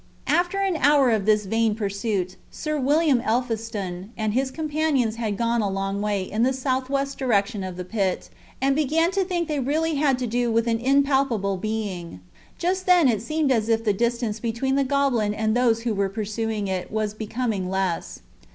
[0.25, 5.61] After an hour of this vain pursuit Sir William Elphiston and his companions had gone
[5.61, 9.59] a long way in the southwest direction of the pit, and began to think they
[9.59, 12.19] really had to do with an impalpable being.
[12.57, 16.09] Just then it seemed as if the distance between the goblin and those who were
[16.09, 18.21] pursuing it was becoming less.